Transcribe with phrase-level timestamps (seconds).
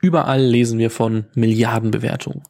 [0.00, 2.42] Überall lesen wir von Milliardenbewertungen.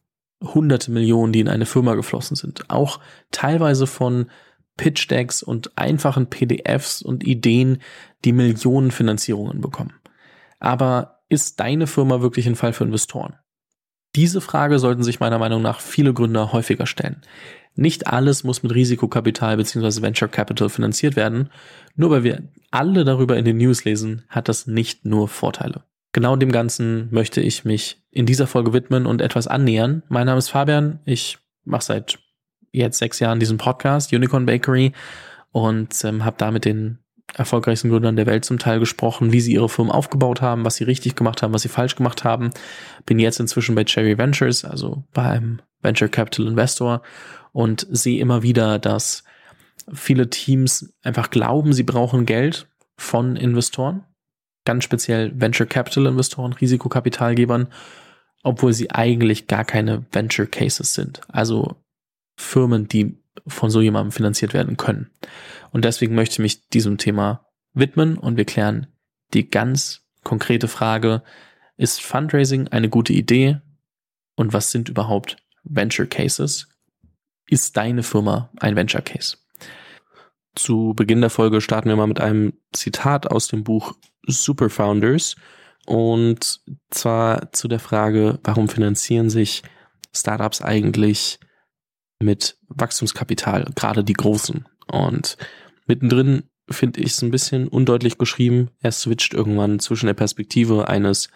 [0.42, 2.70] Hunderte Millionen, die in eine Firma geflossen sind.
[2.70, 4.30] Auch teilweise von
[4.76, 7.83] Pitch Decks und einfachen PDFs und Ideen,
[8.25, 9.93] die Millionen Finanzierungen bekommen.
[10.59, 13.34] Aber ist deine Firma wirklich ein Fall für Investoren?
[14.17, 17.23] Diese Frage sollten sich meiner Meinung nach viele Gründer häufiger stellen.
[17.75, 20.03] Nicht alles muss mit Risikokapital bzw.
[20.03, 21.51] Venture Capital finanziert werden.
[21.95, 25.85] Nur weil wir alle darüber in den News lesen, hat das nicht nur Vorteile.
[26.12, 30.02] Genau dem Ganzen möchte ich mich in dieser Folge widmen und etwas annähern.
[30.09, 30.98] Mein Name ist Fabian.
[31.05, 32.18] Ich mache seit
[32.73, 34.92] jetzt sechs Jahren diesen Podcast, Unicorn Bakery,
[35.52, 36.98] und ähm, habe da mit den
[37.34, 40.84] erfolgreichsten Gründern der Welt zum Teil gesprochen, wie sie ihre Firmen aufgebaut haben, was sie
[40.84, 42.51] richtig gemacht haben, was sie falsch gemacht haben.
[43.06, 47.02] Bin jetzt inzwischen bei Cherry Ventures, also bei einem Venture Capital Investor
[47.52, 49.23] und sehe immer wieder, dass
[49.92, 54.04] viele Teams einfach glauben, sie brauchen Geld von Investoren
[54.64, 57.68] ganz speziell Venture Capital Investoren, Risikokapitalgebern,
[58.42, 61.21] obwohl sie eigentlich gar keine Venture Cases sind.
[61.29, 61.76] Also
[62.37, 65.10] Firmen, die von so jemandem finanziert werden können.
[65.70, 68.86] Und deswegen möchte ich mich diesem Thema widmen und wir klären
[69.32, 71.22] die ganz konkrete Frage,
[71.76, 73.60] ist Fundraising eine gute Idee
[74.34, 76.68] und was sind überhaupt Venture Cases?
[77.46, 79.36] Ist deine Firma ein Venture Case?
[80.54, 83.94] Zu Beginn der Folge starten wir mal mit einem Zitat aus dem Buch
[84.26, 85.36] Super Founders
[85.86, 89.62] und zwar zu der Frage, warum finanzieren sich
[90.14, 91.38] Startups eigentlich
[92.20, 94.68] mit Wachstumskapital, gerade die großen.
[94.86, 95.36] Und
[95.86, 98.70] mittendrin finde ich es ein bisschen undeutlich geschrieben.
[98.80, 101.28] Er switcht irgendwann zwischen der Perspektive eines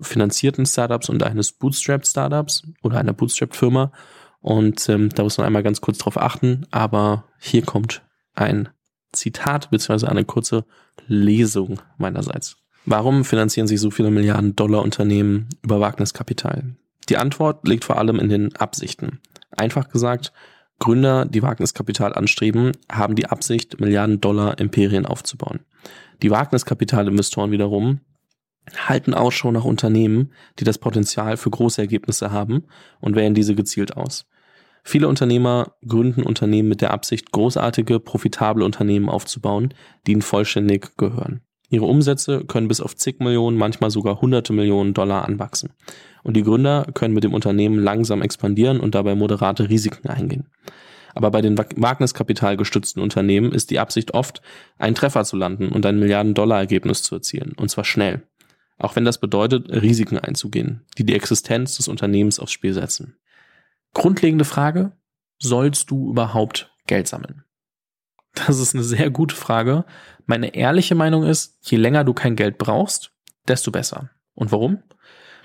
[0.00, 3.92] finanzierten Startups und eines Bootstrapped Startups oder einer Bootstrapped Firma.
[4.40, 6.66] Und ähm, da muss man einmal ganz kurz drauf achten.
[6.70, 8.02] Aber hier kommt
[8.34, 8.68] ein
[9.12, 10.64] Zitat beziehungsweise eine kurze
[11.06, 12.56] Lesung meinerseits.
[12.84, 16.74] Warum finanzieren sich so viele Milliarden Dollar Unternehmen über Wagniskapital?
[17.08, 19.20] Die Antwort liegt vor allem in den Absichten.
[19.50, 20.32] Einfach gesagt,
[20.78, 25.60] Gründer, die Wagniskapital anstreben, haben die Absicht, Milliarden Dollar Imperien aufzubauen.
[26.22, 28.00] Die Wagniskapitalinvestoren wiederum
[28.88, 32.64] halten Ausschau nach Unternehmen, die das Potenzial für große Ergebnisse haben
[33.00, 34.26] und wählen diese gezielt aus.
[34.84, 39.74] Viele Unternehmer gründen Unternehmen mit der Absicht, großartige, profitable Unternehmen aufzubauen,
[40.06, 41.42] die ihnen vollständig gehören.
[41.70, 45.70] Ihre Umsätze können bis auf zig Millionen, manchmal sogar hunderte Millionen Dollar anwachsen.
[46.22, 50.50] Und die Gründer können mit dem Unternehmen langsam expandieren und dabei moderate Risiken eingehen.
[51.14, 54.42] Aber bei den Wagniskapital gestützten Unternehmen ist die Absicht oft,
[54.78, 57.52] einen Treffer zu landen und ein Milliarden-Dollar-Ergebnis zu erzielen.
[57.56, 58.22] Und zwar schnell.
[58.78, 63.16] Auch wenn das bedeutet, Risiken einzugehen, die die Existenz des Unternehmens aufs Spiel setzen.
[63.94, 64.92] Grundlegende Frage,
[65.38, 67.44] sollst du überhaupt Geld sammeln?
[68.34, 69.84] Das ist eine sehr gute Frage.
[70.26, 73.12] Meine ehrliche Meinung ist, je länger du kein Geld brauchst,
[73.46, 74.10] desto besser.
[74.34, 74.82] Und warum?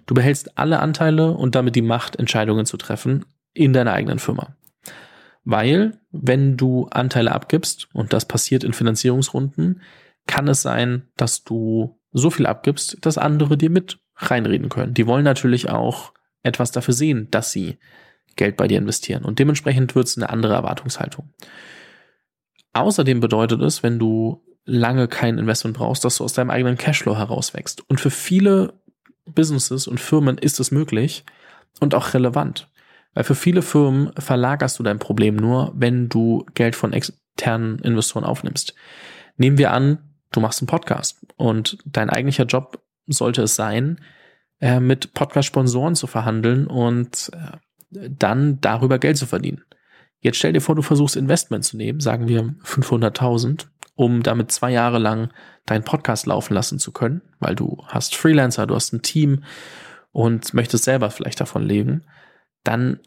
[0.06, 4.56] Du behältst alle Anteile und damit die Macht, Entscheidungen zu treffen in deiner eigenen Firma.
[5.44, 9.82] Weil, wenn du Anteile abgibst, und das passiert in Finanzierungsrunden,
[10.26, 14.94] kann es sein, dass du so viel abgibst, dass andere dir mit reinreden können.
[14.94, 17.78] Die wollen natürlich auch etwas dafür sehen, dass sie
[18.38, 19.26] Geld bei dir investieren.
[19.26, 21.30] Und dementsprechend wird es eine andere Erwartungshaltung.
[22.74, 27.18] Außerdem bedeutet es, wenn du lange kein Investment brauchst, dass du aus deinem eigenen Cashflow
[27.18, 27.90] herauswächst.
[27.90, 28.74] Und für viele
[29.26, 31.26] Businesses und Firmen ist es möglich
[31.80, 32.70] und auch relevant.
[33.14, 38.24] Weil für viele Firmen verlagerst du dein Problem nur, wenn du Geld von externen Investoren
[38.24, 38.76] aufnimmst.
[39.38, 40.00] Nehmen wir an,
[40.32, 44.02] du machst einen Podcast und dein eigentlicher Job sollte es sein,
[44.60, 47.58] äh, mit Podcast-Sponsoren zu verhandeln und äh,
[47.90, 49.64] dann darüber Geld zu verdienen.
[50.20, 54.72] Jetzt stell dir vor, du versuchst Investment zu nehmen, sagen wir 500.000, um damit zwei
[54.72, 55.32] Jahre lang
[55.66, 59.44] deinen Podcast laufen lassen zu können, weil du hast Freelancer, du hast ein Team
[60.12, 62.04] und möchtest selber vielleicht davon leben,
[62.64, 63.00] dann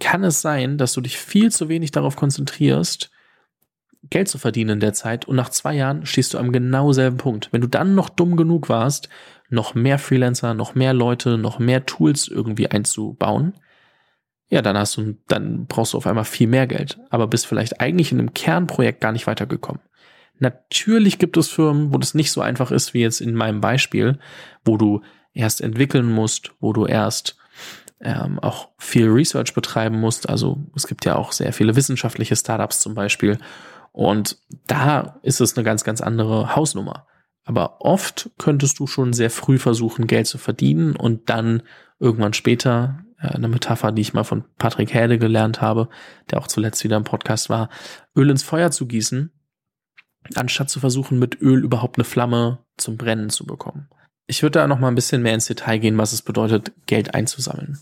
[0.00, 3.10] kann es sein, dass du dich viel zu wenig darauf konzentrierst,
[4.10, 7.16] Geld zu verdienen in der Zeit und nach zwei Jahren stehst du am genau selben
[7.16, 7.48] Punkt.
[7.52, 9.08] Wenn du dann noch dumm genug warst,
[9.50, 13.54] noch mehr Freelancer, noch mehr Leute, noch mehr Tools irgendwie einzubauen,
[14.50, 17.80] ja, dann hast du, dann brauchst du auf einmal viel mehr Geld, aber bist vielleicht
[17.80, 19.82] eigentlich in einem Kernprojekt gar nicht weitergekommen.
[20.38, 24.18] Natürlich gibt es Firmen, wo das nicht so einfach ist wie jetzt in meinem Beispiel,
[24.64, 25.02] wo du
[25.34, 27.36] erst entwickeln musst, wo du erst
[28.00, 30.28] ähm, auch viel Research betreiben musst.
[30.28, 33.38] Also es gibt ja auch sehr viele wissenschaftliche Startups zum Beispiel.
[33.92, 37.06] Und da ist es eine ganz, ganz andere Hausnummer.
[37.44, 41.62] Aber oft könntest du schon sehr früh versuchen, Geld zu verdienen und dann
[41.98, 45.88] irgendwann später eine Metapher, die ich mal von Patrick Häde gelernt habe,
[46.30, 47.68] der auch zuletzt wieder im Podcast war,
[48.16, 49.32] Öl ins Feuer zu gießen,
[50.34, 53.88] anstatt zu versuchen, mit Öl überhaupt eine Flamme zum Brennen zu bekommen.
[54.26, 57.14] Ich würde da noch mal ein bisschen mehr ins Detail gehen, was es bedeutet, Geld
[57.14, 57.78] einzusammeln.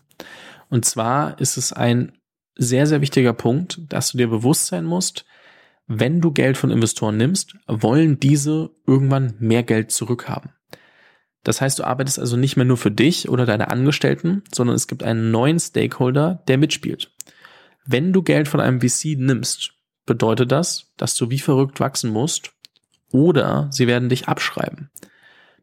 [0.69, 2.13] Und zwar ist es ein
[2.55, 5.27] sehr, sehr wichtiger Punkt, dass du dir bewusst sein musst,
[5.87, 10.51] wenn du Geld von Investoren nimmst, wollen diese irgendwann mehr Geld zurückhaben.
[11.47, 14.89] Das heißt, du arbeitest also nicht mehr nur für dich oder deine Angestellten, sondern es
[14.89, 17.13] gibt einen neuen Stakeholder, der mitspielt.
[17.85, 19.75] Wenn du Geld von einem VC nimmst,
[20.07, 22.51] bedeutet das, dass du wie verrückt wachsen musst
[23.13, 24.91] oder sie werden dich abschreiben.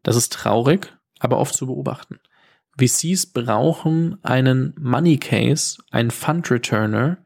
[0.02, 2.18] Das ist traurig, aber oft zu beobachten.
[2.78, 7.18] VCs brauchen einen Money Case, einen Fund Returner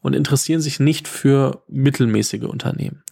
[0.00, 3.02] und interessieren sich nicht für mittelmäßige Unternehmen.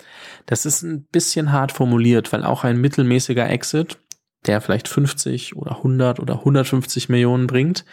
[0.47, 3.99] Das ist ein bisschen hart formuliert, weil auch ein mittelmäßiger Exit,
[4.47, 7.85] der vielleicht 50 oder 100 oder 150 Millionen bringt,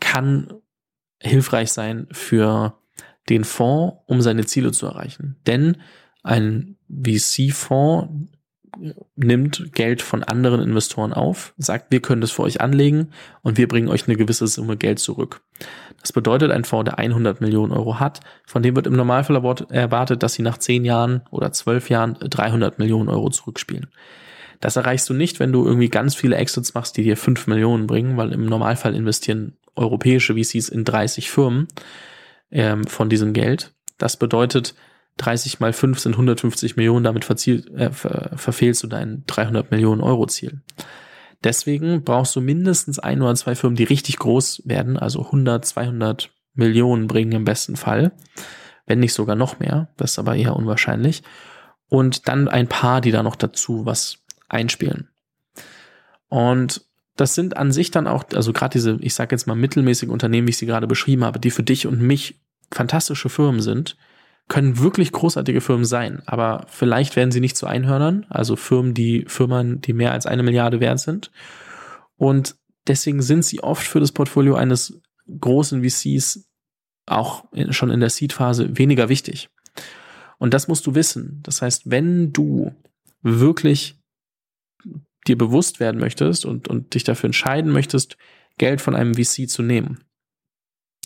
[0.00, 0.52] kann
[1.20, 2.78] hilfreich sein für
[3.28, 5.36] den Fonds, um seine Ziele zu erreichen.
[5.46, 5.78] Denn
[6.22, 8.08] ein VC-Fonds
[9.16, 13.10] nimmt Geld von anderen Investoren auf, sagt, wir können das für euch anlegen
[13.42, 15.42] und wir bringen euch eine gewisse Summe Geld zurück.
[16.00, 19.36] Das bedeutet, ein Fonds, der 100 Millionen Euro hat, von dem wird im Normalfall
[19.70, 23.88] erwartet, dass sie nach 10 Jahren oder 12 Jahren 300 Millionen Euro zurückspielen.
[24.64, 27.86] Das erreichst du nicht, wenn du irgendwie ganz viele Exits machst, die dir 5 Millionen
[27.86, 31.68] bringen, weil im Normalfall investieren europäische VCs in 30 Firmen
[32.50, 33.74] ähm, von diesem Geld.
[33.98, 34.74] Das bedeutet,
[35.18, 40.00] 30 mal 5 sind 150 Millionen, damit verziel, äh, ver, verfehlst du dein 300 Millionen
[40.00, 40.62] Euro Ziel.
[41.42, 46.30] Deswegen brauchst du mindestens ein oder zwei Firmen, die richtig groß werden, also 100, 200
[46.54, 48.12] Millionen bringen im besten Fall,
[48.86, 51.22] wenn nicht sogar noch mehr, das ist aber eher unwahrscheinlich.
[51.90, 55.08] Und dann ein paar, die da noch dazu was einspielen.
[56.28, 56.84] Und
[57.16, 60.46] das sind an sich dann auch, also gerade diese, ich sage jetzt mal mittelmäßigen Unternehmen,
[60.46, 62.40] wie ich sie gerade beschrieben habe, die für dich und mich
[62.72, 63.96] fantastische Firmen sind,
[64.48, 69.24] können wirklich großartige Firmen sein, aber vielleicht werden sie nicht zu Einhörnern, also Firmen, die
[69.26, 71.30] Firmen, die mehr als eine Milliarde wert sind.
[72.16, 72.56] Und
[72.86, 75.00] deswegen sind sie oft für das Portfolio eines
[75.40, 76.46] großen VCs
[77.06, 79.48] auch schon in der Seed-Phase weniger wichtig.
[80.38, 81.40] Und das musst du wissen.
[81.42, 82.74] Das heißt, wenn du
[83.22, 83.98] wirklich
[85.26, 88.16] dir bewusst werden möchtest und, und dich dafür entscheiden möchtest,
[88.58, 90.04] Geld von einem VC zu nehmen,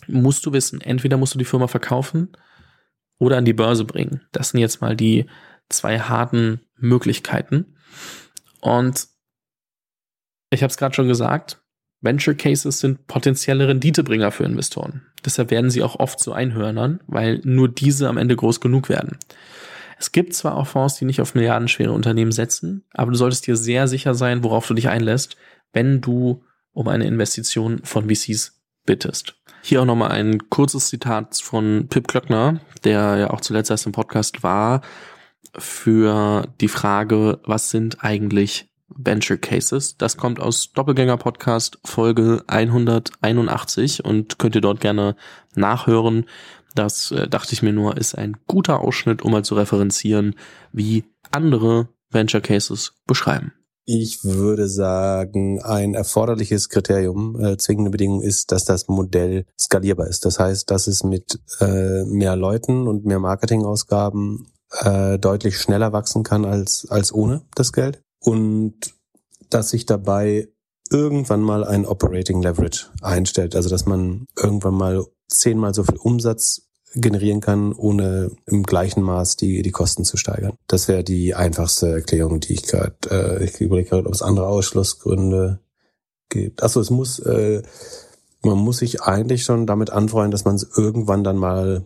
[0.07, 2.29] musst du wissen, entweder musst du die Firma verkaufen
[3.17, 4.21] oder an die Börse bringen.
[4.31, 5.25] Das sind jetzt mal die
[5.69, 7.75] zwei harten Möglichkeiten.
[8.61, 9.07] Und
[10.49, 11.61] ich habe es gerade schon gesagt,
[12.01, 15.05] Venture Cases sind potenzielle Renditebringer für Investoren.
[15.25, 19.17] Deshalb werden sie auch oft zu Einhörnern, weil nur diese am Ende groß genug werden.
[19.99, 23.57] Es gibt zwar auch Fonds, die nicht auf milliardenschwere Unternehmen setzen, aber du solltest dir
[23.57, 25.35] sehr sicher sein, worauf du dich einlässt,
[25.73, 26.41] wenn du
[26.71, 29.35] um eine Investition von VCs bittest.
[29.61, 33.91] Hier auch nochmal ein kurzes Zitat von Pip Klöckner, der ja auch zuletzt erst im
[33.91, 34.81] Podcast war,
[35.57, 39.97] für die Frage, was sind eigentlich Venture Cases?
[39.97, 45.17] Das kommt aus Doppelgänger Podcast Folge 181 und könnt ihr dort gerne
[45.55, 46.25] nachhören.
[46.75, 50.35] Das äh, dachte ich mir nur, ist ein guter Ausschnitt, um mal zu referenzieren,
[50.71, 53.53] wie andere Venture Cases beschreiben.
[53.85, 60.25] Ich würde sagen, ein erforderliches Kriterium, äh, zwingende Bedingung ist, dass das Modell skalierbar ist.
[60.25, 64.47] Das heißt, dass es mit äh, mehr Leuten und mehr Marketingausgaben
[64.81, 68.03] äh, deutlich schneller wachsen kann als, als ohne das Geld.
[68.19, 68.93] Und
[69.49, 70.49] dass sich dabei
[70.91, 73.55] irgendwann mal ein Operating Leverage einstellt.
[73.55, 76.63] Also dass man irgendwann mal zehnmal so viel Umsatz
[76.95, 80.53] generieren kann, ohne im gleichen Maß die, die Kosten zu steigern.
[80.67, 84.47] Das wäre die einfachste Erklärung, die ich gerade, äh, ich überlege gerade, ob es andere
[84.47, 85.59] Ausschlussgründe
[86.29, 86.63] gibt.
[86.63, 87.61] Achso, es muss, äh,
[88.41, 91.85] man muss sich eigentlich schon damit anfreuen, dass man es irgendwann dann mal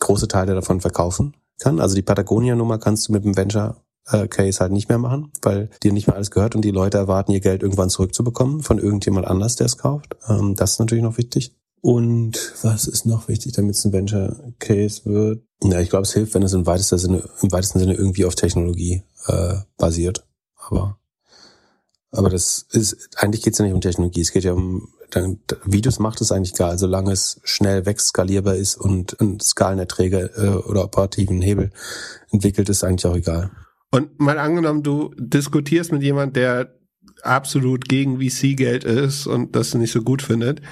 [0.00, 1.80] große Teile davon verkaufen kann.
[1.80, 5.70] Also die Patagonia-Nummer kannst du mit dem Venture äh, Case halt nicht mehr machen, weil
[5.82, 9.26] dir nicht mehr alles gehört und die Leute erwarten, ihr Geld irgendwann zurückzubekommen von irgendjemand
[9.26, 10.16] anders, der es kauft.
[10.28, 11.56] Ähm, das ist natürlich noch wichtig.
[11.84, 15.42] Und was ist noch wichtig, damit es ein Venture Case wird?
[15.62, 18.34] Ja, ich glaube, es hilft, wenn es im weitesten Sinne, im weitesten Sinne irgendwie auf
[18.34, 20.26] Technologie äh, basiert.
[20.56, 20.98] Aber
[22.10, 24.22] aber das ist eigentlich geht es ja nicht um Technologie.
[24.22, 28.78] Es geht ja um es macht, ist eigentlich egal, solange es schnell wächst, skalierbar ist
[28.78, 31.70] und ein Skalenerträge äh, oder operativen Hebel
[32.30, 33.50] entwickelt, ist eigentlich auch egal.
[33.90, 36.74] Und mal angenommen, du diskutierst mit jemand, der
[37.22, 40.62] absolut gegen VC-Geld ist und das nicht so gut findet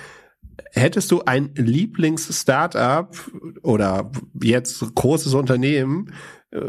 [0.71, 3.15] Hättest du ein Lieblings-Startup
[3.63, 4.11] oder
[4.43, 6.13] jetzt großes Unternehmen,
[6.51, 6.61] äh,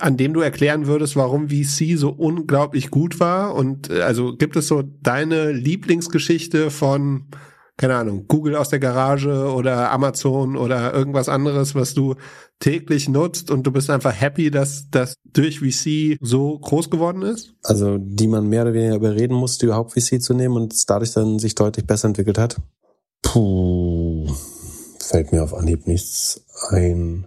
[0.00, 3.54] an dem du erklären würdest, warum VC so unglaublich gut war?
[3.54, 7.28] Und äh, also gibt es so deine Lieblingsgeschichte von
[7.76, 12.14] keine Ahnung, Google aus der Garage oder Amazon oder irgendwas anderes, was du
[12.58, 17.54] täglich nutzt und du bist einfach happy, dass das durch VC so groß geworden ist?
[17.62, 21.38] Also, die man mehr oder weniger überreden musste, überhaupt VC zu nehmen und dadurch dann
[21.38, 22.56] sich deutlich besser entwickelt hat?
[23.22, 24.26] Puh,
[24.98, 27.26] fällt mir auf Anhieb nichts ein.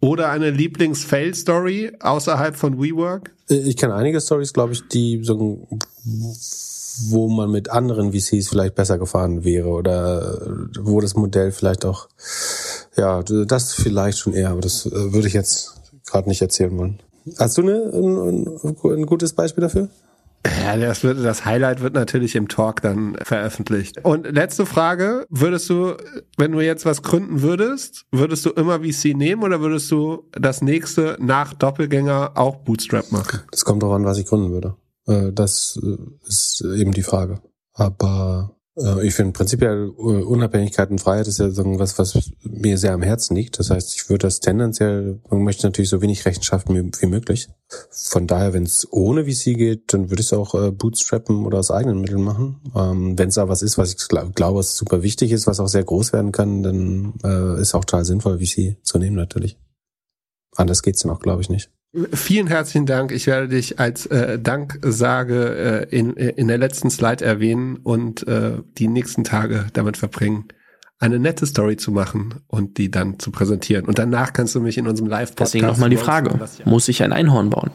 [0.00, 3.34] Oder eine Lieblings-Fail-Story außerhalb von WeWork?
[3.48, 5.68] Äh, ich kenne einige Stories, glaube ich, die so,
[7.08, 12.08] wo man mit anderen VCs vielleicht besser gefahren wäre oder wo das Modell vielleicht auch,
[12.96, 15.74] ja, das vielleicht schon eher, aber das äh, würde ich jetzt
[16.06, 17.00] gerade nicht erzählen wollen.
[17.38, 18.48] Hast du eine, ein,
[18.84, 19.88] ein gutes Beispiel dafür?
[20.44, 24.04] Ja, das, wird, das Highlight wird natürlich im Talk dann veröffentlicht.
[24.04, 25.94] Und letzte Frage, würdest du,
[26.36, 30.60] wenn du jetzt was gründen würdest, würdest du immer VC nehmen oder würdest du das
[30.62, 33.40] nächste nach Doppelgänger auch Bootstrap machen?
[33.50, 34.76] Das kommt darauf an, was ich gründen würde.
[35.06, 35.96] Äh, das äh,
[36.26, 37.40] ist eben die Frage.
[37.72, 38.56] Aber
[39.02, 43.36] ich finde prinzipiell Unabhängigkeit und Freiheit ist ja so was, was mir sehr am Herzen
[43.36, 43.58] liegt.
[43.58, 47.50] Das heißt, ich würde das tendenziell, man möchte natürlich so wenig Rechenschaft wie möglich.
[47.90, 51.70] Von daher, wenn es ohne VC geht, dann würde ich es auch bootstrappen oder aus
[51.70, 52.60] eigenen Mitteln machen.
[52.74, 55.60] Ähm, wenn es aber was ist, was ich glaube, glaub, was super wichtig ist, was
[55.60, 57.14] auch sehr groß werden kann, dann
[57.58, 59.58] ist auch total sinnvoll, VC zu nehmen natürlich.
[60.56, 61.70] Anders geht's dann auch, glaube ich, nicht.
[62.14, 63.12] Vielen herzlichen Dank.
[63.12, 68.62] Ich werde dich als äh, Danksage äh, in, in der letzten Slide erwähnen und äh,
[68.78, 70.48] die nächsten Tage damit verbringen,
[70.98, 73.84] eine nette Story zu machen und die dann zu präsentieren.
[73.84, 75.52] Und danach kannst du mich in unserem Live-Podcast...
[75.52, 77.72] Deswegen nochmal die Frage, muss ich ein Einhorn bauen?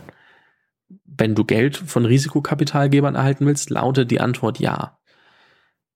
[1.05, 4.97] Wenn du Geld von Risikokapitalgebern erhalten willst, lautet die Antwort ja.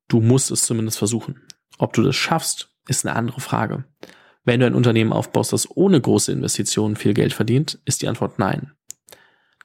[0.08, 1.42] Du musst es zumindest versuchen.
[1.80, 3.86] Ob du das schaffst, ist eine andere Frage.
[4.44, 8.40] Wenn du ein Unternehmen aufbaust, das ohne große Investitionen viel Geld verdient, ist die Antwort
[8.40, 8.72] nein.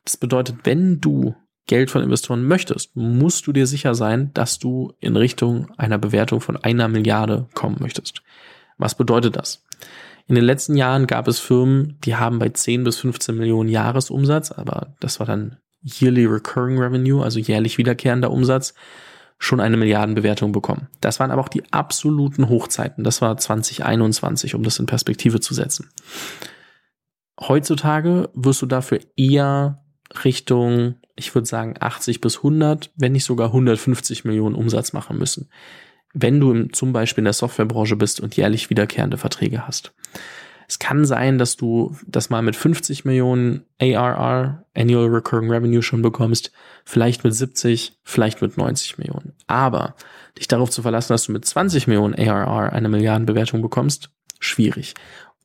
[0.05, 1.35] Das bedeutet, wenn du
[1.67, 6.41] Geld von Investoren möchtest, musst du dir sicher sein, dass du in Richtung einer Bewertung
[6.41, 8.23] von einer Milliarde kommen möchtest.
[8.79, 9.65] Was bedeutet das?
[10.29, 14.53] In den letzten Jahren gab es Firmen, die haben bei 10 bis 15 Millionen Jahresumsatz,
[14.53, 18.75] aber das war dann Yearly Recurring Revenue, also jährlich wiederkehrender Umsatz,
[19.39, 20.89] schon eine Milliardenbewertung bekommen.
[21.01, 23.05] Das waren aber auch die absoluten Hochzeiten.
[23.05, 25.91] Das war 2021, um das in Perspektive zu setzen.
[27.39, 29.85] Heutzutage wirst du dafür eher
[30.25, 35.51] Richtung, ich würde sagen 80 bis 100, wenn nicht sogar 150 Millionen Umsatz machen müssen.
[36.15, 39.93] Wenn du zum Beispiel in der Softwarebranche bist und jährlich wiederkehrende Verträge hast.
[40.69, 46.03] Es kann sein, dass du das mal mit 50 Millionen ARR, Annual Recurring Revenue schon
[46.03, 46.53] bekommst,
[46.85, 49.33] vielleicht mit 70, vielleicht mit 90 Millionen.
[49.47, 49.95] Aber
[50.39, 54.95] dich darauf zu verlassen, dass du mit 20 Millionen ARR eine Milliardenbewertung bekommst, schwierig.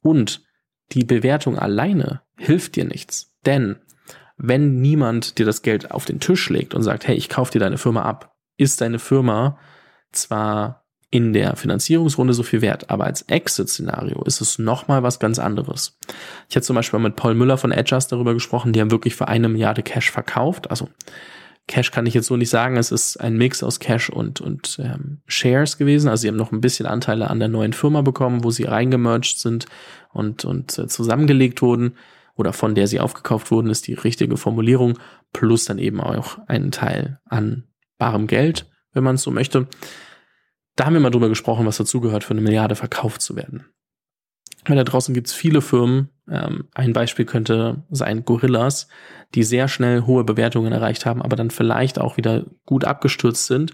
[0.02, 0.44] Und
[0.92, 3.36] die Bewertung alleine hilft dir nichts.
[3.46, 3.78] Denn
[4.38, 7.60] wenn niemand dir das Geld auf den Tisch legt und sagt, hey, ich kaufe dir
[7.60, 9.60] deine Firma ab, ist deine Firma
[10.12, 10.81] zwar
[11.12, 15.98] in der Finanzierungsrunde so viel wert, aber als Exit-Szenario ist es nochmal was ganz anderes.
[16.50, 19.28] Ich hatte zum Beispiel mit Paul Müller von Adjust darüber gesprochen, die haben wirklich für
[19.28, 20.72] eine Milliarde Cash verkauft.
[20.72, 20.88] Also
[21.68, 24.80] Cash kann ich jetzt so nicht sagen, es ist ein Mix aus Cash und, und
[24.82, 26.08] ähm, Shares gewesen.
[26.08, 29.38] Also sie haben noch ein bisschen Anteile an der neuen Firma bekommen, wo sie reingemerged
[29.38, 29.66] sind
[30.14, 31.96] und, und äh, zusammengelegt wurden
[32.36, 34.98] oder von der sie aufgekauft wurden, ist die richtige Formulierung,
[35.34, 37.66] plus dann eben auch einen Teil an
[37.98, 39.68] barem Geld, wenn man es so möchte.
[40.76, 43.66] Da haben wir mal drüber gesprochen, was dazugehört, für eine Milliarde verkauft zu werden.
[44.66, 46.10] Weil da draußen gibt es viele Firmen.
[46.30, 48.88] Ähm, ein Beispiel könnte sein Gorillas,
[49.34, 53.74] die sehr schnell hohe Bewertungen erreicht haben, aber dann vielleicht auch wieder gut abgestürzt sind.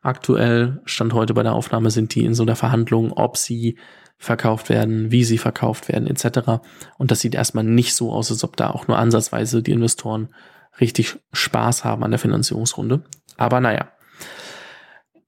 [0.00, 3.78] Aktuell, Stand heute bei der Aufnahme, sind die in so einer Verhandlung, ob sie
[4.16, 6.62] verkauft werden, wie sie verkauft werden, etc.
[6.98, 10.34] Und das sieht erstmal nicht so aus, als ob da auch nur ansatzweise die Investoren
[10.80, 13.02] richtig Spaß haben an der Finanzierungsrunde.
[13.36, 13.92] Aber naja.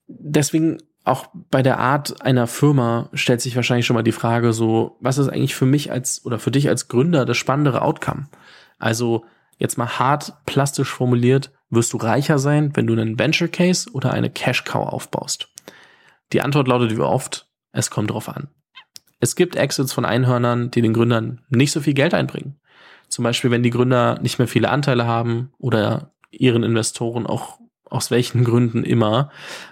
[0.06, 4.96] Deswegen auch bei der Art einer Firma stellt sich wahrscheinlich schon mal die Frage so,
[5.00, 8.28] was ist eigentlich für mich als oder für dich als Gründer das spannendere Outcome?
[8.78, 9.24] Also
[9.58, 14.12] jetzt mal hart plastisch formuliert, wirst du reicher sein, wenn du einen Venture Case oder
[14.12, 15.48] eine Cash Cow aufbaust?
[16.32, 18.48] Die Antwort lautet wie oft, es kommt drauf an.
[19.20, 22.58] Es gibt Exits von Einhörnern, die den Gründern nicht so viel Geld einbringen.
[23.08, 27.58] Zum Beispiel, wenn die Gründer nicht mehr viele Anteile haben oder ihren Investoren auch
[27.90, 29.30] aus welchen Gründen immer,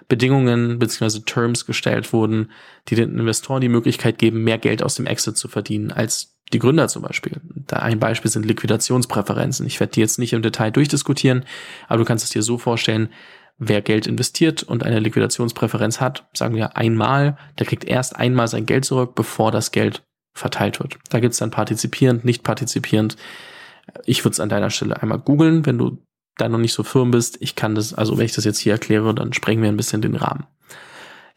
[0.08, 1.20] Bedingungen bzw.
[1.20, 2.50] Terms gestellt wurden,
[2.88, 6.58] die den Investoren die Möglichkeit geben, mehr Geld aus dem Exit zu verdienen als die
[6.58, 7.40] Gründer zum Beispiel.
[7.66, 9.66] Da ein Beispiel sind Liquidationspräferenzen.
[9.66, 11.44] Ich werde die jetzt nicht im Detail durchdiskutieren,
[11.87, 13.10] aber du kannst es dir so vorstellen,
[13.58, 18.66] wer Geld investiert und eine Liquidationspräferenz hat, sagen wir einmal, der kriegt erst einmal sein
[18.66, 20.96] Geld zurück, bevor das Geld verteilt wird.
[21.10, 23.16] Da gibt's dann partizipierend, nicht partizipierend.
[24.04, 25.98] Ich würde es an deiner Stelle einmal googeln, wenn du
[26.38, 28.73] da noch nicht so firm bist, ich kann das, also wenn ich das jetzt hier
[28.73, 30.47] erkläre, dann sprengen wir ein bisschen den Rahmen.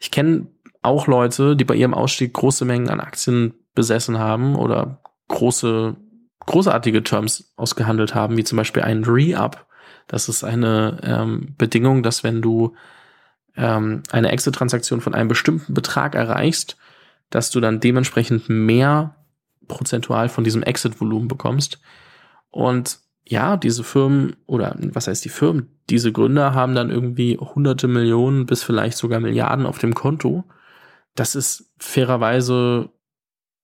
[0.00, 0.46] Ich kenne
[0.80, 5.96] auch Leute, die bei ihrem Ausstieg große Mengen an Aktien besessen haben oder große,
[6.40, 9.66] großartige Terms ausgehandelt haben, wie zum Beispiel ein Re-Up.
[10.08, 12.74] Das ist eine ähm, Bedingung, dass wenn du
[13.56, 16.76] ähm, eine Exit-Transaktion von einem bestimmten Betrag erreichst,
[17.30, 19.14] dass du dann dementsprechend mehr
[19.68, 21.80] prozentual von diesem Exit-Volumen bekommst.
[22.50, 27.88] Und ja, diese Firmen oder was heißt die Firmen, diese Gründer haben dann irgendwie hunderte
[27.88, 30.44] Millionen bis vielleicht sogar Milliarden auf dem Konto.
[31.14, 32.90] Das ist fairerweise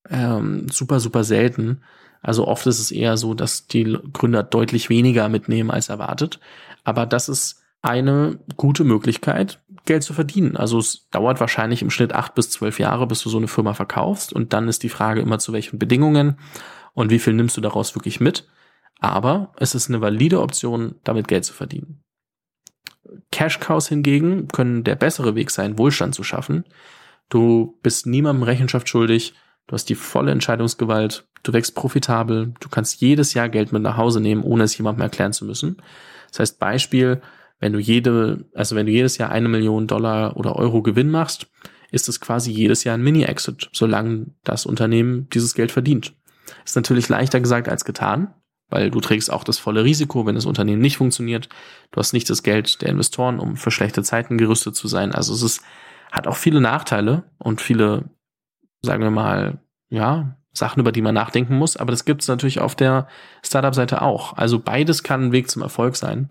[0.08, 1.82] ähm, super, super selten.
[2.20, 6.40] Also oft ist es eher so, dass die Gründer deutlich weniger mitnehmen als erwartet.
[6.84, 10.56] Aber das ist eine gute Möglichkeit, Geld zu verdienen.
[10.56, 13.74] Also es dauert wahrscheinlich im Schnitt acht bis zwölf Jahre, bis du so eine Firma
[13.74, 14.32] verkaufst.
[14.32, 16.38] Und dann ist die Frage immer zu welchen Bedingungen
[16.94, 18.48] und wie viel nimmst du daraus wirklich mit.
[18.98, 22.02] Aber es ist eine valide Option, damit Geld zu verdienen.
[23.30, 26.64] Cash Cows hingegen können der bessere Weg sein, Wohlstand zu schaffen.
[27.28, 29.34] Du bist niemandem Rechenschaft schuldig,
[29.66, 33.96] du hast die volle Entscheidungsgewalt, du wächst profitabel, du kannst jedes Jahr Geld mit nach
[33.96, 35.76] Hause nehmen, ohne es jemandem erklären zu müssen.
[36.30, 37.20] Das heißt, Beispiel,
[37.60, 41.48] wenn du jede, also wenn du jedes Jahr eine Million Dollar oder Euro Gewinn machst,
[41.90, 46.14] ist es quasi jedes Jahr ein Mini-Exit, solange das Unternehmen dieses Geld verdient.
[46.64, 48.34] Ist natürlich leichter gesagt als getan,
[48.68, 51.48] weil du trägst auch das volle Risiko, wenn das Unternehmen nicht funktioniert.
[51.90, 55.14] Du hast nicht das Geld der Investoren, um für schlechte Zeiten gerüstet zu sein.
[55.14, 55.62] Also es ist,
[56.12, 58.10] hat auch viele Nachteile und viele,
[58.82, 59.58] sagen wir mal,
[59.88, 61.76] ja, Sachen, über die man nachdenken muss.
[61.76, 63.06] Aber das gibt es natürlich auf der
[63.44, 64.36] Startup-Seite auch.
[64.36, 66.28] Also beides kann ein Weg zum Erfolg sein.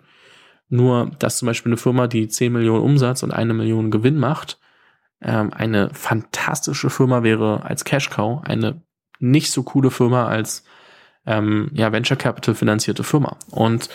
[0.69, 4.59] Nur, dass zum Beispiel eine Firma, die 10 Millionen Umsatz und eine Million Gewinn macht,
[5.21, 8.81] ähm, eine fantastische Firma wäre als Cash Cow, eine
[9.19, 10.63] nicht so coole Firma als
[11.27, 13.37] ähm, ja, Venture Capital finanzierte Firma.
[13.51, 13.89] Und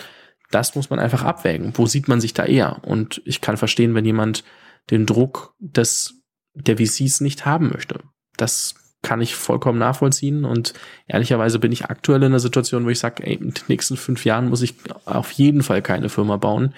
[0.51, 1.73] das muss man einfach abwägen.
[1.75, 2.83] Wo sieht man sich da eher?
[2.83, 4.43] Und ich kann verstehen, wenn jemand
[4.91, 6.21] den Druck des,
[6.53, 7.99] der VCs nicht haben möchte.
[8.37, 10.45] Das kann ich vollkommen nachvollziehen.
[10.45, 10.73] Und
[11.07, 14.49] ehrlicherweise bin ich aktuell in einer Situation, wo ich sage, in den nächsten fünf Jahren
[14.49, 14.75] muss ich
[15.05, 16.75] auf jeden Fall keine Firma bauen,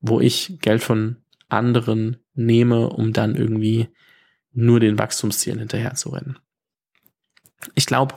[0.00, 1.16] wo ich Geld von
[1.48, 3.88] anderen nehme, um dann irgendwie
[4.52, 6.38] nur den Wachstumszielen hinterher zu rennen.
[7.74, 8.16] Ich glaube,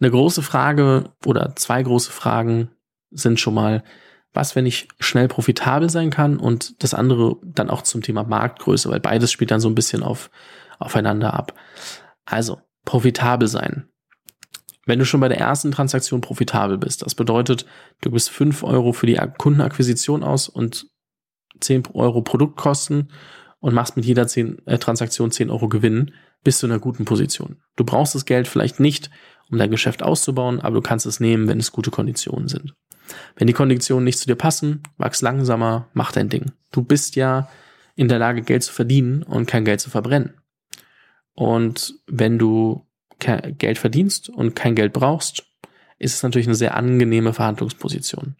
[0.00, 2.70] eine große Frage oder zwei große Fragen
[3.10, 3.82] sind schon mal,
[4.32, 8.90] was, wenn ich schnell profitabel sein kann und das andere dann auch zum Thema Marktgröße,
[8.90, 10.30] weil beides spielt dann so ein bisschen auf,
[10.78, 11.54] aufeinander ab.
[12.26, 13.88] Also, profitabel sein.
[14.84, 17.66] Wenn du schon bei der ersten Transaktion profitabel bist, das bedeutet,
[18.02, 20.86] du bist fünf Euro für die Kundenakquisition aus und
[21.60, 23.10] zehn Euro Produktkosten
[23.58, 26.12] und machst mit jeder 10, äh, Transaktion zehn Euro Gewinn,
[26.44, 27.56] bist du in einer guten Position.
[27.74, 29.10] Du brauchst das Geld vielleicht nicht,
[29.50, 32.74] um dein Geschäft auszubauen, aber du kannst es nehmen, wenn es gute Konditionen sind.
[33.36, 36.52] Wenn die Konditionen nicht zu dir passen, wachs langsamer, mach dein Ding.
[36.72, 37.48] Du bist ja
[37.94, 40.34] in der Lage, Geld zu verdienen und kein Geld zu verbrennen.
[41.34, 42.86] Und wenn du
[43.18, 45.46] Geld verdienst und kein Geld brauchst,
[45.98, 48.36] ist es natürlich eine sehr angenehme Verhandlungsposition.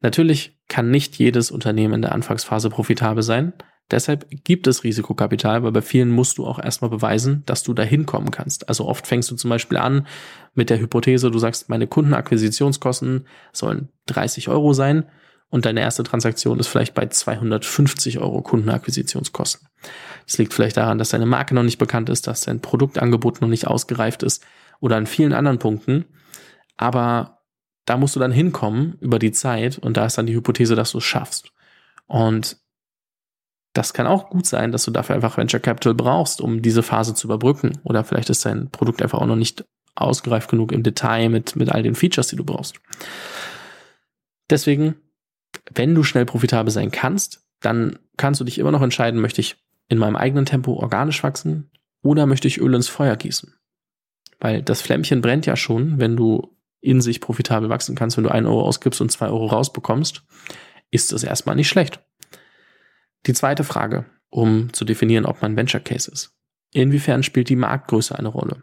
[0.00, 3.54] Natürlich kann nicht jedes Unternehmen in der Anfangsphase profitabel sein,
[3.90, 7.82] Deshalb gibt es Risikokapital, weil bei vielen musst du auch erstmal beweisen, dass du da
[7.82, 8.68] hinkommen kannst.
[8.68, 10.06] Also oft fängst du zum Beispiel an
[10.54, 15.04] mit der Hypothese, du sagst, meine Kundenakquisitionskosten sollen 30 Euro sein
[15.50, 19.68] und deine erste Transaktion ist vielleicht bei 250 Euro Kundenakquisitionskosten.
[20.26, 23.48] Das liegt vielleicht daran, dass deine Marke noch nicht bekannt ist, dass dein Produktangebot noch
[23.48, 24.42] nicht ausgereift ist
[24.80, 26.06] oder an vielen anderen Punkten.
[26.76, 27.42] Aber
[27.84, 30.92] da musst du dann hinkommen über die Zeit und da ist dann die Hypothese, dass
[30.92, 31.52] du es schaffst.
[32.06, 32.56] Und
[33.74, 37.14] das kann auch gut sein, dass du dafür einfach Venture Capital brauchst, um diese Phase
[37.14, 37.78] zu überbrücken.
[37.82, 39.64] Oder vielleicht ist dein Produkt einfach auch noch nicht
[39.96, 42.76] ausgereift genug im Detail mit, mit all den Features, die du brauchst.
[44.48, 44.94] Deswegen,
[45.74, 49.56] wenn du schnell profitabel sein kannst, dann kannst du dich immer noch entscheiden, möchte ich
[49.88, 51.70] in meinem eigenen Tempo organisch wachsen
[52.02, 53.54] oder möchte ich Öl ins Feuer gießen?
[54.38, 58.30] Weil das Flämmchen brennt ja schon, wenn du in sich profitabel wachsen kannst, wenn du
[58.30, 60.22] einen Euro ausgibst und zwei Euro rausbekommst,
[60.90, 62.00] ist das erstmal nicht schlecht.
[63.26, 66.34] Die zweite Frage, um zu definieren, ob man Venture Case ist.
[66.72, 68.62] Inwiefern spielt die Marktgröße eine Rolle?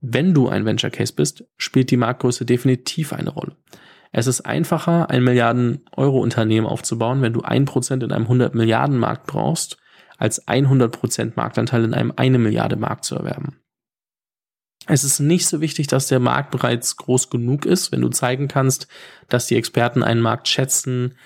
[0.00, 3.56] Wenn du ein Venture Case bist, spielt die Marktgröße definitiv eine Rolle.
[4.12, 9.26] Es ist einfacher, ein Milliarden-Euro-Unternehmen aufzubauen, wenn du ein Prozent in einem 100 Milliarden Markt
[9.26, 9.78] brauchst,
[10.16, 13.60] als 100 Prozent Marktanteil in einem eine Milliarde Markt zu erwerben.
[14.86, 18.48] Es ist nicht so wichtig, dass der Markt bereits groß genug ist, wenn du zeigen
[18.48, 18.86] kannst,
[19.28, 21.16] dass die Experten einen Markt schätzen,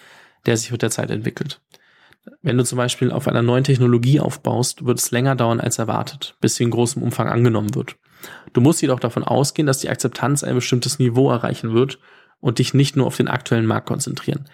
[0.46, 1.60] der sich mit der Zeit entwickelt.
[2.42, 6.36] Wenn du zum Beispiel auf einer neuen Technologie aufbaust, wird es länger dauern als erwartet,
[6.40, 7.96] bis sie in großem Umfang angenommen wird.
[8.52, 11.98] Du musst jedoch davon ausgehen, dass die Akzeptanz ein bestimmtes Niveau erreichen wird
[12.40, 14.48] und dich nicht nur auf den aktuellen Markt konzentrieren.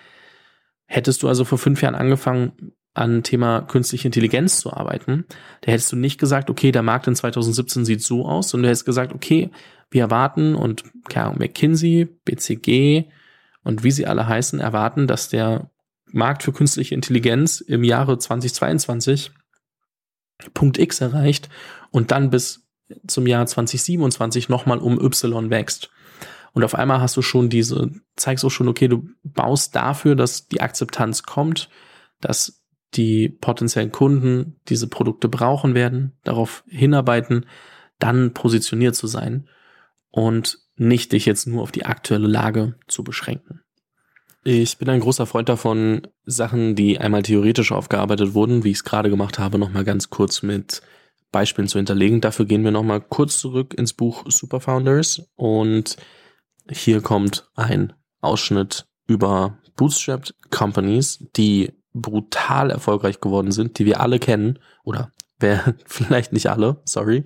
[0.86, 5.26] Hättest du also vor fünf Jahren angefangen, an Thema künstliche Intelligenz zu arbeiten,
[5.60, 8.68] da hättest du nicht gesagt, okay, der Markt in 2017 sieht so aus, sondern du
[8.70, 9.50] hättest gesagt, okay,
[9.90, 13.04] wir erwarten und keine Ahnung, McKinsey, BCG
[13.62, 15.70] und wie sie alle heißen, erwarten, dass der
[16.12, 19.32] Markt für künstliche Intelligenz im Jahre 2022
[20.54, 21.48] Punkt X erreicht
[21.90, 22.68] und dann bis
[23.06, 25.90] zum Jahr 2027 nochmal um Y wächst.
[26.52, 30.48] Und auf einmal hast du schon diese, zeigst auch schon, okay, du baust dafür, dass
[30.48, 31.68] die Akzeptanz kommt,
[32.20, 32.64] dass
[32.94, 37.46] die potenziellen Kunden diese Produkte brauchen werden, darauf hinarbeiten,
[37.98, 39.48] dann positioniert zu sein
[40.10, 43.60] und nicht dich jetzt nur auf die aktuelle Lage zu beschränken.
[44.48, 48.84] Ich bin ein großer Freund davon, Sachen, die einmal theoretisch aufgearbeitet wurden, wie ich es
[48.84, 50.82] gerade gemacht habe, nochmal ganz kurz mit
[51.32, 52.20] Beispielen zu hinterlegen.
[52.20, 55.96] Dafür gehen wir nochmal kurz zurück ins Buch Super Founders und
[56.70, 64.20] hier kommt ein Ausschnitt über Bootstrapped Companies, die brutal erfolgreich geworden sind, die wir alle
[64.20, 67.24] kennen, oder wer vielleicht nicht alle, sorry,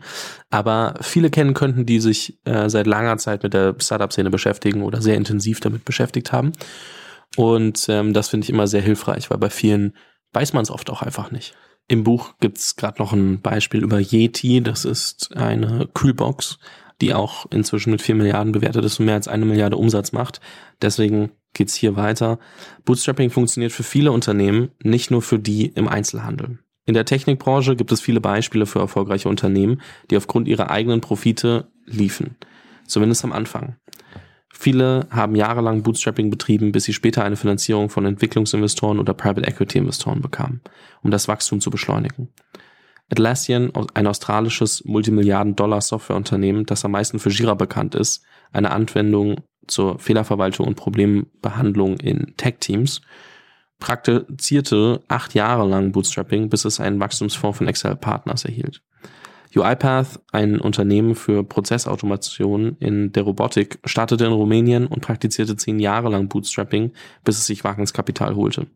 [0.48, 5.02] aber viele kennen könnten, die sich äh, seit langer Zeit mit der Startup-Szene beschäftigen oder
[5.02, 6.52] sehr intensiv damit beschäftigt haben.
[7.36, 9.94] Und ähm, das finde ich immer sehr hilfreich, weil bei vielen
[10.32, 11.54] weiß man es oft auch einfach nicht.
[11.88, 16.58] Im Buch gibt's gerade noch ein Beispiel über Yeti, das ist eine Kühlbox,
[17.00, 20.40] die auch inzwischen mit vier Milliarden bewertet ist und mehr als eine Milliarde Umsatz macht.
[20.82, 22.38] Deswegen geht's hier weiter.
[22.84, 26.58] Bootstrapping funktioniert für viele Unternehmen, nicht nur für die im Einzelhandel.
[26.86, 31.70] In der Technikbranche gibt es viele Beispiele für erfolgreiche Unternehmen, die aufgrund ihrer eigenen Profite
[31.86, 32.36] liefen.
[32.86, 33.76] Zumindest am Anfang.
[34.62, 39.78] Viele haben jahrelang Bootstrapping betrieben, bis sie später eine Finanzierung von Entwicklungsinvestoren oder Private Equity
[39.78, 40.60] Investoren bekamen,
[41.02, 42.28] um das Wachstum zu beschleunigen.
[43.10, 50.66] Atlassian, ein australisches Multimilliarden-Dollar-Softwareunternehmen, das am meisten für Jira bekannt ist, eine Anwendung zur Fehlerverwaltung
[50.66, 53.00] und Problembehandlung in Tech-Teams,
[53.78, 58.82] praktizierte acht Jahre lang Bootstrapping, bis es einen Wachstumsfonds von Excel Partners erhielt.
[59.54, 66.08] UiPath, ein Unternehmen für Prozessautomation in der Robotik, startete in Rumänien und praktizierte zehn Jahre
[66.08, 66.92] lang Bootstrapping,
[67.24, 68.66] bis es sich Wagniskapital holte.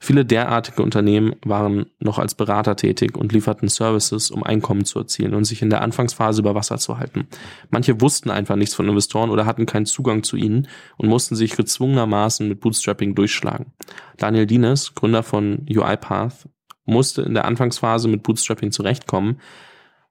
[0.00, 5.34] Viele derartige Unternehmen waren noch als Berater tätig und lieferten Services, um Einkommen zu erzielen
[5.34, 7.26] und sich in der Anfangsphase über Wasser zu halten.
[7.70, 11.56] Manche wussten einfach nichts von Investoren oder hatten keinen Zugang zu ihnen und mussten sich
[11.56, 13.72] gezwungenermaßen mit Bootstrapping durchschlagen.
[14.18, 16.48] Daniel Dines, Gründer von UiPath,
[16.84, 19.38] musste in der Anfangsphase mit Bootstrapping zurechtkommen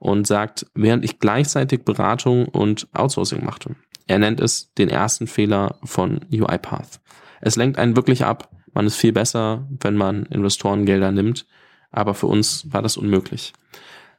[0.04, 3.78] und sagt, während ich gleichzeitig Beratung und Outsourcing machte.
[4.06, 7.00] Er nennt es den ersten Fehler von UiPath.
[7.39, 11.46] Es lenkt einen wirklich ab, man ist viel besser, wenn man Investorengelder nimmt,
[11.89, 13.54] aber für uns war das unmöglich.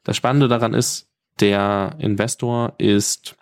[0.05, 3.37] Das Spannende daran ist, der Investor ist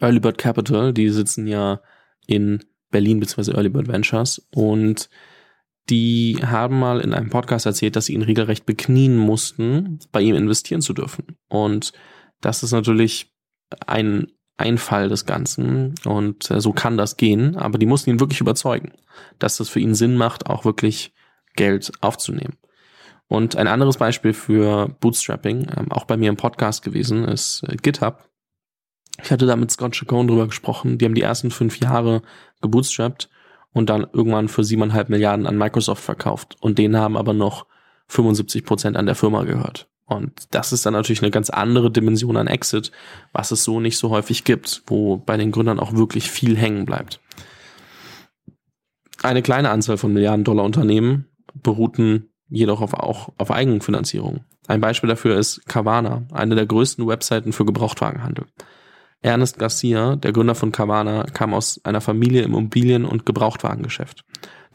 [0.00, 1.80] Early Bird Capital, die sitzen ja
[2.26, 3.52] in Berlin bzw.
[3.52, 5.08] Early Bird Ventures und
[5.88, 10.34] die haben mal in einem Podcast erzählt, dass sie ihn regelrecht beknien mussten, bei ihm
[10.34, 11.36] investieren zu dürfen.
[11.48, 11.92] Und
[12.40, 13.32] das ist natürlich
[13.86, 18.40] ein Einfall des Ganzen und äh, so kann das gehen, aber die mussten ihn wirklich
[18.40, 18.92] überzeugen,
[19.38, 21.12] dass es für ihn Sinn macht, auch wirklich
[21.56, 22.56] Geld aufzunehmen.
[23.28, 27.76] Und ein anderes Beispiel für Bootstrapping, ähm, auch bei mir im Podcast gewesen, ist äh,
[27.76, 28.30] GitHub.
[29.22, 30.98] Ich hatte da mit Scott Chacon drüber gesprochen.
[30.98, 32.22] Die haben die ersten fünf Jahre
[32.60, 33.28] gebootstrapped
[33.76, 36.56] und dann irgendwann für siebeneinhalb Milliarden an Microsoft verkauft.
[36.60, 37.66] Und denen haben aber noch
[38.08, 39.86] 75 Prozent an der Firma gehört.
[40.06, 42.90] Und das ist dann natürlich eine ganz andere Dimension an Exit,
[43.34, 46.86] was es so nicht so häufig gibt, wo bei den Gründern auch wirklich viel hängen
[46.86, 47.20] bleibt.
[49.22, 54.46] Eine kleine Anzahl von Milliarden Dollar Unternehmen beruhten jedoch auf, auch auf Eigenfinanzierung.
[54.68, 58.46] Ein Beispiel dafür ist Carvana, eine der größten Webseiten für Gebrauchtwagenhandel.
[59.22, 64.24] Ernest Garcia, der Gründer von Carvana, kam aus einer Familie im Immobilien- und Gebrauchtwagengeschäft.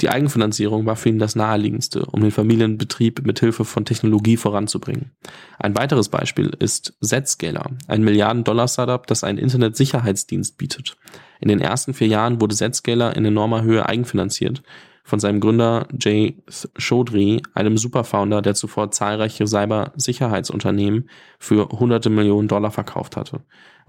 [0.02, 5.12] Die Eigenfinanzierung war für ihn das naheliegendste, um den Familienbetrieb mit Hilfe von Technologie voranzubringen.
[5.60, 10.98] Ein weiteres Beispiel ist Zscaler, ein Milliarden-Dollar-Startup, das einen Internetsicherheitsdienst bietet.
[11.40, 14.64] In den ersten vier Jahren wurde Zscaler in enormer Höhe eigenfinanziert
[15.04, 16.38] von seinem Gründer Jay
[16.78, 23.42] Chaudhry, einem Superfounder, der zuvor zahlreiche Cybersicherheitsunternehmen für hunderte Millionen Dollar verkauft hatte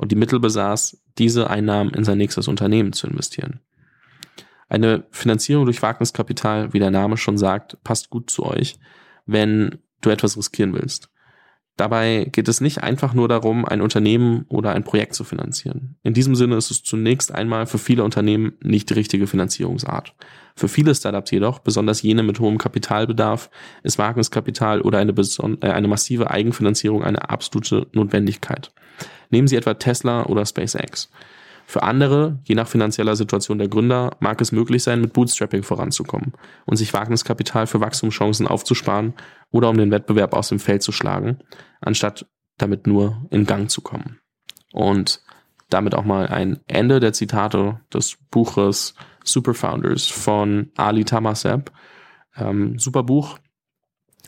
[0.02, 3.60] und die Mittel besaß, diese Einnahmen in sein nächstes Unternehmen zu investieren.
[4.68, 8.80] Eine Finanzierung durch Wagniskapital, wie der Name schon sagt, passt gut zu euch,
[9.26, 11.08] wenn du etwas riskieren willst.
[11.76, 15.96] Dabei geht es nicht einfach nur darum, ein Unternehmen oder ein Projekt zu finanzieren.
[16.02, 20.14] In diesem Sinne ist es zunächst einmal für viele Unternehmen nicht die richtige Finanzierungsart.
[20.54, 23.48] Für viele Startups jedoch, besonders jene mit hohem Kapitalbedarf,
[23.82, 28.70] ist Wagniskapital oder eine, äh, eine massive Eigenfinanzierung eine absolute Notwendigkeit.
[29.30, 31.10] Nehmen Sie etwa Tesla oder SpaceX.
[31.72, 36.34] Für andere, je nach finanzieller Situation der Gründer, mag es möglich sein, mit Bootstrapping voranzukommen
[36.66, 39.14] und sich Wagniskapital für Wachstumschancen aufzusparen
[39.50, 41.38] oder um den Wettbewerb aus dem Feld zu schlagen,
[41.80, 42.26] anstatt
[42.58, 44.18] damit nur in Gang zu kommen.
[44.74, 45.22] Und
[45.70, 48.92] damit auch mal ein Ende der Zitate des Buches
[49.24, 51.72] Super Founders von Ali Tamaseb.
[52.36, 53.38] Ähm, super Buch,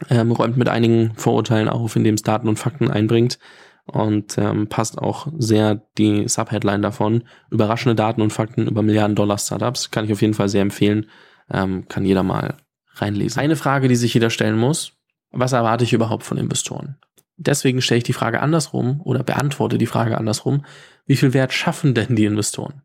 [0.09, 3.39] ähm, räumt mit einigen Vorurteilen auf, indem es Daten und Fakten einbringt
[3.87, 7.25] und ähm, passt auch sehr die Subheadline davon.
[7.51, 11.07] Überraschende Daten und Fakten über Milliarden Dollar Startups kann ich auf jeden Fall sehr empfehlen.
[11.51, 12.57] Ähm, kann jeder mal
[12.94, 13.40] reinlesen.
[13.40, 14.92] Eine Frage, die sich jeder stellen muss,
[15.31, 16.97] was erwarte ich überhaupt von Investoren?
[17.37, 20.64] Deswegen stelle ich die Frage andersrum oder beantworte die Frage andersrum.
[21.07, 22.83] Wie viel Wert schaffen denn die Investoren?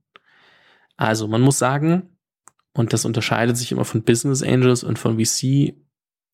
[0.97, 2.17] Also man muss sagen,
[2.73, 5.75] und das unterscheidet sich immer von Business Angels und von VC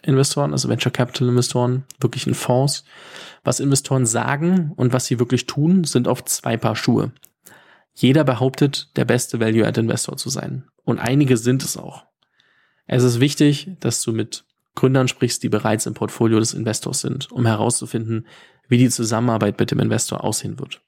[0.06, 2.84] Investoren, also Venture Capital Investoren, wirklich in Fonds.
[3.44, 7.12] Was Investoren sagen und was sie wirklich tun, sind oft zwei Paar Schuhe.
[7.94, 10.66] Jeder behauptet, der beste Value-Add-Investor zu sein.
[10.84, 12.06] Und einige sind es auch.
[12.88, 17.32] Es ist wichtig, dass du mit Gründern sprichst, die bereits im Portfolio des Investors sind,
[17.32, 18.28] um herauszufinden,
[18.68, 20.82] wie die Zusammenarbeit mit dem Investor aussehen wird.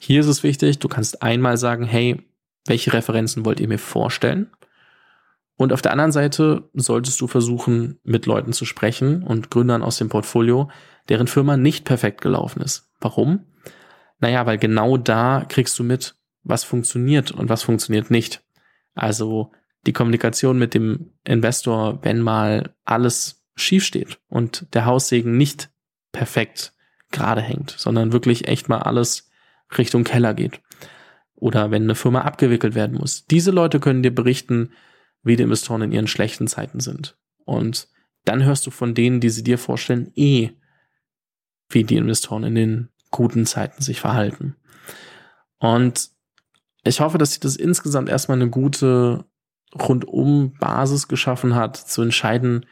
[0.00, 2.22] Hier ist es wichtig, du kannst einmal sagen, hey,
[2.66, 4.50] welche Referenzen wollt ihr mir vorstellen?
[5.58, 9.98] Und auf der anderen Seite solltest du versuchen, mit Leuten zu sprechen und Gründern aus
[9.98, 10.70] dem Portfolio,
[11.08, 12.92] deren Firma nicht perfekt gelaufen ist.
[13.00, 13.44] Warum?
[14.20, 18.44] Naja, weil genau da kriegst du mit, was funktioniert und was funktioniert nicht.
[18.94, 19.50] Also
[19.84, 25.70] die Kommunikation mit dem Investor, wenn mal alles schief steht und der Haussegen nicht
[26.12, 26.72] perfekt
[27.10, 29.28] gerade hängt, sondern wirklich echt mal alles
[29.76, 30.60] Richtung Keller geht.
[31.34, 33.26] Oder wenn eine Firma abgewickelt werden muss.
[33.26, 34.70] Diese Leute können dir berichten,
[35.22, 37.16] wie die Investoren in ihren schlechten Zeiten sind.
[37.44, 37.88] Und
[38.24, 40.50] dann hörst du von denen, die sie dir vorstellen, eh,
[41.68, 44.56] wie die Investoren in den guten Zeiten sich verhalten.
[45.58, 46.10] Und
[46.84, 49.24] ich hoffe, dass sich das insgesamt erstmal eine gute
[49.74, 52.66] rundum Basis geschaffen hat, zu entscheiden,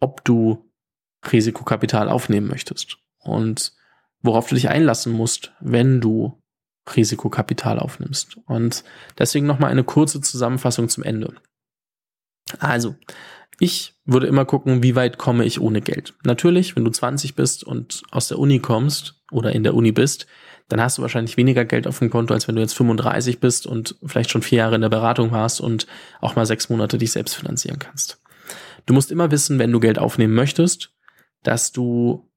[0.00, 0.70] ob du
[1.32, 3.72] Risikokapital aufnehmen möchtest und
[4.20, 6.42] worauf du dich einlassen musst, wenn du
[6.94, 8.38] Risikokapital aufnimmst.
[8.46, 8.84] Und
[9.18, 11.34] deswegen nochmal eine kurze Zusammenfassung zum Ende.
[12.58, 12.96] Also,
[13.58, 16.14] ich würde immer gucken, wie weit komme ich ohne Geld.
[16.24, 20.26] Natürlich, wenn du 20 bist und aus der Uni kommst oder in der Uni bist,
[20.68, 23.66] dann hast du wahrscheinlich weniger Geld auf dem Konto, als wenn du jetzt 35 bist
[23.66, 25.86] und vielleicht schon vier Jahre in der Beratung warst und
[26.20, 28.20] auch mal sechs Monate dich selbst finanzieren kannst.
[28.86, 30.92] Du musst immer wissen, wenn du Geld aufnehmen möchtest,
[31.42, 32.28] dass du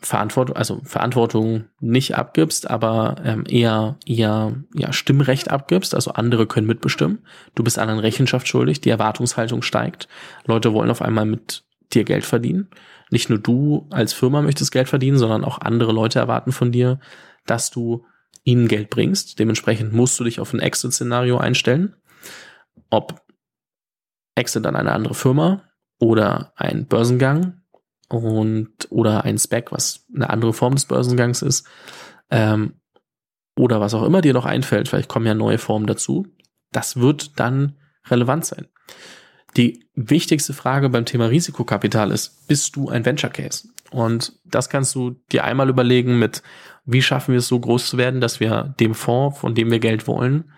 [0.00, 6.66] Verantwortung, also Verantwortung nicht abgibst, aber ähm, eher eher ja Stimmrecht abgibst, also andere können
[6.66, 7.20] mitbestimmen.
[7.54, 10.08] Du bist anderen Rechenschaft schuldig, die Erwartungshaltung steigt.
[10.46, 12.68] Leute wollen auf einmal mit dir Geld verdienen.
[13.10, 17.00] Nicht nur du als Firma möchtest Geld verdienen, sondern auch andere Leute erwarten von dir,
[17.46, 18.04] dass du
[18.44, 19.38] ihnen Geld bringst.
[19.38, 21.96] Dementsprechend musst du dich auf ein Exit-Szenario einstellen.
[22.90, 23.22] Ob
[24.34, 25.64] Exit an eine andere Firma
[25.98, 27.57] oder ein Börsengang
[28.08, 31.66] und oder ein Spec, was eine andere Form des Börsengangs ist,
[32.30, 32.74] ähm,
[33.56, 36.26] oder was auch immer dir noch einfällt, vielleicht kommen ja neue Formen dazu,
[36.72, 38.68] das wird dann relevant sein.
[39.56, 43.68] Die wichtigste Frage beim Thema Risikokapital ist, bist du ein Venture Case?
[43.90, 46.42] Und das kannst du dir einmal überlegen mit,
[46.84, 49.78] wie schaffen wir es so groß zu werden, dass wir dem Fonds, von dem wir
[49.78, 50.52] Geld wollen,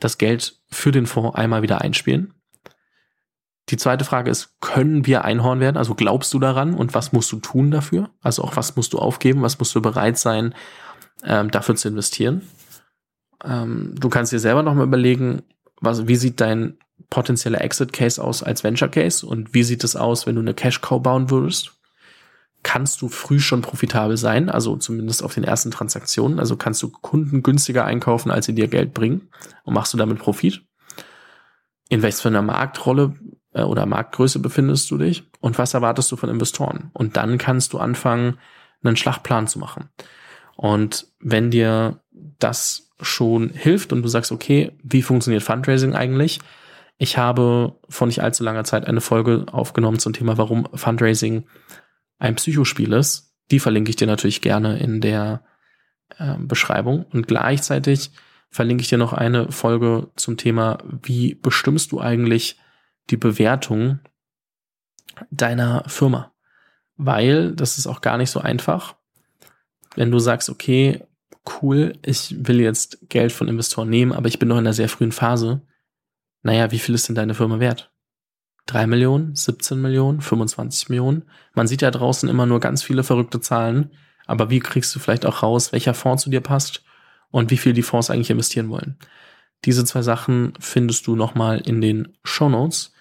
[0.00, 2.34] das Geld für den Fonds einmal wieder einspielen.
[3.70, 5.78] Die zweite Frage ist, können wir Einhorn werden?
[5.78, 8.10] Also glaubst du daran und was musst du tun dafür?
[8.20, 9.42] Also auch was musst du aufgeben?
[9.42, 10.54] Was musst du bereit sein,
[11.24, 12.42] ähm, dafür zu investieren?
[13.42, 15.42] Ähm, du kannst dir selber nochmal überlegen,
[15.80, 16.78] was, wie sieht dein
[17.10, 20.54] potenzieller Exit Case aus als Venture Case und wie sieht es aus, wenn du eine
[20.54, 21.72] Cash Cow bauen würdest?
[22.62, 26.38] Kannst du früh schon profitabel sein, also zumindest auf den ersten Transaktionen?
[26.38, 29.28] Also kannst du Kunden günstiger einkaufen, als sie dir Geld bringen
[29.64, 30.62] und machst du damit Profit?
[31.90, 33.14] In welcher Marktrolle
[33.54, 36.90] äh, oder Marktgröße befindest du dich und was erwartest du von Investoren?
[36.92, 38.38] Und dann kannst du anfangen,
[38.82, 39.88] einen Schlachtplan zu machen.
[40.56, 42.00] Und wenn dir
[42.38, 46.40] das schon hilft und du sagst, okay, wie funktioniert Fundraising eigentlich?
[46.96, 51.46] Ich habe vor nicht allzu langer Zeit eine Folge aufgenommen zum Thema, warum Fundraising
[52.18, 53.34] ein Psychospiel ist.
[53.50, 55.42] Die verlinke ich dir natürlich gerne in der
[56.18, 57.04] äh, Beschreibung.
[57.12, 58.12] Und gleichzeitig
[58.48, 62.58] verlinke ich dir noch eine Folge zum Thema, wie bestimmst du eigentlich
[63.10, 64.00] die Bewertung
[65.30, 66.32] deiner Firma.
[66.96, 68.96] Weil das ist auch gar nicht so einfach.
[69.96, 71.04] Wenn du sagst, okay,
[71.62, 74.88] cool, ich will jetzt Geld von Investoren nehmen, aber ich bin noch in einer sehr
[74.88, 75.62] frühen Phase.
[76.42, 77.92] Naja, wie viel ist denn deine Firma wert?
[78.66, 81.24] Drei Millionen, 17 Millionen, 25 Millionen.
[81.54, 83.90] Man sieht ja draußen immer nur ganz viele verrückte Zahlen,
[84.26, 86.82] aber wie kriegst du vielleicht auch raus, welcher Fonds zu dir passt
[87.30, 88.96] und wie viel die Fonds eigentlich investieren wollen.
[89.64, 92.93] Diese zwei Sachen findest du nochmal in den Show Notes.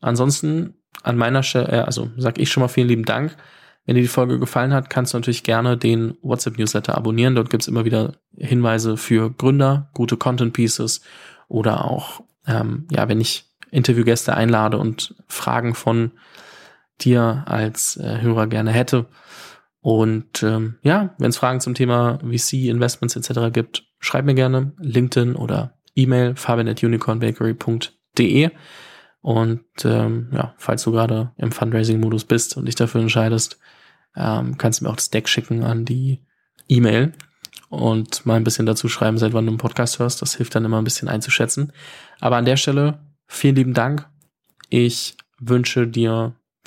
[0.00, 3.36] Ansonsten an meiner Stelle, äh, also sag ich schon mal vielen lieben Dank.
[3.84, 7.34] Wenn dir die Folge gefallen hat, kannst du natürlich gerne den WhatsApp-Newsletter abonnieren.
[7.34, 11.00] Dort gibt's immer wieder Hinweise für Gründer, gute Content-Pieces
[11.48, 16.12] oder auch, ähm, ja, wenn ich Interviewgäste einlade und Fragen von
[17.00, 19.06] dir als äh, Hörer gerne hätte.
[19.80, 23.52] Und ähm, ja, wenn es Fragen zum Thema VC, Investments etc.
[23.52, 28.50] gibt, schreib mir gerne LinkedIn oder E-Mail fabian.unicornbakery.de.
[29.28, 33.58] Und ähm, ja, falls du gerade im Fundraising-Modus bist und dich dafür entscheidest,
[34.16, 36.24] ähm, kannst du mir auch das Deck schicken an die
[36.66, 37.12] E-Mail
[37.68, 40.22] und mal ein bisschen dazu schreiben, seit wann du einen Podcast hörst.
[40.22, 41.74] Das hilft dann immer ein bisschen einzuschätzen.
[42.20, 44.08] Aber an der Stelle vielen lieben Dank.
[44.70, 46.34] Ich wünsche dir